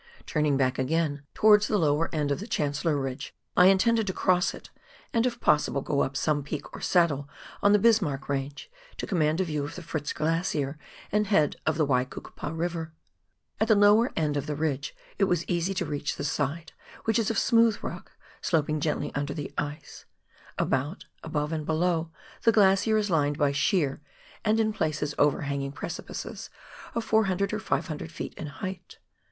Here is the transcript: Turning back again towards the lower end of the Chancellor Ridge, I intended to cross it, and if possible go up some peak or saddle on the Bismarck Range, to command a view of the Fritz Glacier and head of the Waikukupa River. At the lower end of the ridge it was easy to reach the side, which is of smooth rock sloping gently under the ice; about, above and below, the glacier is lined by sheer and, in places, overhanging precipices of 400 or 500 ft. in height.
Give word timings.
Turning 0.25 0.57
back 0.57 0.79
again 0.79 1.21
towards 1.35 1.67
the 1.67 1.77
lower 1.77 2.09
end 2.11 2.31
of 2.31 2.39
the 2.39 2.47
Chancellor 2.47 2.97
Ridge, 2.97 3.35
I 3.55 3.67
intended 3.67 4.07
to 4.07 4.13
cross 4.13 4.55
it, 4.55 4.71
and 5.13 5.27
if 5.27 5.39
possible 5.39 5.81
go 5.81 5.99
up 6.01 6.17
some 6.17 6.41
peak 6.41 6.73
or 6.73 6.81
saddle 6.81 7.29
on 7.61 7.71
the 7.71 7.77
Bismarck 7.77 8.27
Range, 8.27 8.67
to 8.97 9.05
command 9.05 9.39
a 9.39 9.43
view 9.43 9.63
of 9.63 9.75
the 9.75 9.83
Fritz 9.83 10.11
Glacier 10.11 10.79
and 11.11 11.27
head 11.27 11.55
of 11.67 11.77
the 11.77 11.85
Waikukupa 11.85 12.51
River. 12.51 12.93
At 13.59 13.67
the 13.67 13.75
lower 13.75 14.11
end 14.15 14.37
of 14.37 14.47
the 14.47 14.55
ridge 14.55 14.95
it 15.19 15.25
was 15.25 15.47
easy 15.47 15.75
to 15.75 15.85
reach 15.85 16.15
the 16.15 16.23
side, 16.23 16.71
which 17.05 17.19
is 17.19 17.29
of 17.29 17.37
smooth 17.37 17.77
rock 17.83 18.13
sloping 18.41 18.79
gently 18.79 19.13
under 19.13 19.35
the 19.35 19.53
ice; 19.55 20.05
about, 20.57 21.05
above 21.23 21.53
and 21.53 21.63
below, 21.63 22.09
the 22.41 22.51
glacier 22.51 22.97
is 22.97 23.11
lined 23.11 23.37
by 23.37 23.51
sheer 23.51 24.01
and, 24.43 24.59
in 24.59 24.73
places, 24.73 25.13
overhanging 25.19 25.71
precipices 25.73 26.49
of 26.95 27.03
400 27.05 27.53
or 27.53 27.59
500 27.59 28.09
ft. 28.09 28.33
in 28.33 28.47
height. 28.47 28.97